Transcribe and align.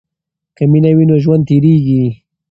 که 0.55 0.63
مینه 0.71 0.91
وي 0.97 1.05
نو 1.09 1.15
ژوند 1.23 1.43
تیریږي. 1.49 2.03